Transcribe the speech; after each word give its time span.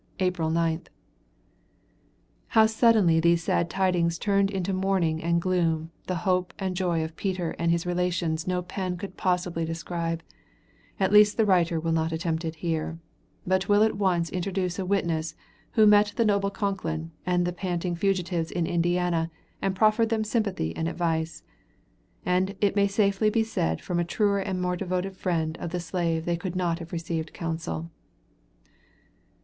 April 0.19 0.49
9th. 0.49 0.87
How 2.47 2.65
suddenly 2.65 3.19
these 3.19 3.43
sad 3.43 3.69
tidings 3.69 4.17
turned 4.17 4.49
into 4.49 4.73
mourning 4.73 5.21
and 5.21 5.39
gloom 5.39 5.91
the 6.07 6.15
hope 6.25 6.55
and 6.57 6.75
joy 6.75 7.03
of 7.03 7.15
Peter 7.15 7.51
and 7.59 7.69
his 7.71 7.85
relatives 7.85 8.47
no 8.47 8.63
pen 8.63 8.97
could 8.97 9.15
possibly 9.15 9.63
describe; 9.63 10.23
at 10.99 11.11
least 11.13 11.37
the 11.37 11.45
writer 11.45 11.79
will 11.79 11.91
not 11.91 12.11
attempt 12.11 12.43
it 12.43 12.55
here, 12.65 12.97
but 13.45 13.69
will 13.69 13.83
at 13.83 13.95
once 13.95 14.31
introduce 14.31 14.79
a 14.79 14.87
witness 14.87 15.35
who 15.73 15.85
met 15.85 16.13
the 16.15 16.25
noble 16.25 16.49
Concklin 16.49 17.11
and 17.23 17.45
the 17.45 17.53
panting 17.53 17.95
fugitives 17.95 18.49
in 18.49 18.65
Indiana 18.65 19.29
and 19.61 19.75
proffered 19.75 20.09
them 20.09 20.23
sympathy 20.23 20.75
and 20.75 20.89
advice. 20.89 21.43
And 22.25 22.55
it 22.59 22.75
may 22.75 22.87
safely 22.87 23.29
be 23.29 23.43
said 23.43 23.81
from 23.81 23.99
a 23.99 24.03
truer 24.03 24.39
and 24.39 24.59
more 24.59 24.75
devoted 24.75 25.15
friend 25.15 25.55
of 25.61 25.69
the 25.69 25.79
slave 25.79 26.25
they 26.25 26.37
could 26.37 26.55
not 26.55 26.79
have 26.79 26.91
received 26.91 27.33
counsel. 27.33 27.91